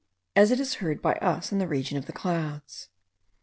[0.35, 2.89] as it is heard by us in the region of the clouds.